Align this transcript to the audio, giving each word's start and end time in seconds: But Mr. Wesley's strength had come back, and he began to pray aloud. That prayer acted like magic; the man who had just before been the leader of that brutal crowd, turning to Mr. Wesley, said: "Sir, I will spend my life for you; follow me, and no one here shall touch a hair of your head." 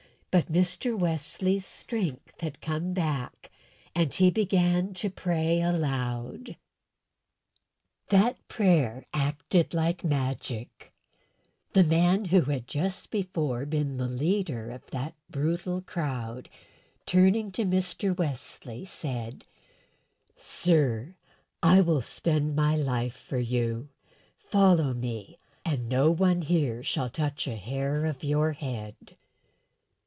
But 0.31 0.49
Mr. 0.49 0.97
Wesley's 0.97 1.65
strength 1.65 2.39
had 2.39 2.61
come 2.61 2.93
back, 2.93 3.51
and 3.93 4.13
he 4.13 4.31
began 4.31 4.93
to 4.93 5.09
pray 5.09 5.59
aloud. 5.61 6.55
That 8.07 8.39
prayer 8.47 9.05
acted 9.13 9.73
like 9.73 10.05
magic; 10.05 10.93
the 11.73 11.83
man 11.83 12.23
who 12.31 12.43
had 12.43 12.65
just 12.65 13.11
before 13.11 13.65
been 13.65 13.97
the 13.97 14.07
leader 14.07 14.71
of 14.71 14.89
that 14.91 15.15
brutal 15.29 15.81
crowd, 15.81 16.47
turning 17.05 17.51
to 17.51 17.65
Mr. 17.65 18.17
Wesley, 18.17 18.85
said: 18.85 19.43
"Sir, 20.37 21.13
I 21.61 21.81
will 21.81 21.99
spend 21.99 22.55
my 22.55 22.77
life 22.77 23.17
for 23.17 23.39
you; 23.39 23.89
follow 24.39 24.93
me, 24.93 25.39
and 25.65 25.89
no 25.89 26.09
one 26.09 26.41
here 26.43 26.81
shall 26.83 27.09
touch 27.09 27.47
a 27.47 27.57
hair 27.57 28.05
of 28.05 28.23
your 28.23 28.53
head." 28.53 29.17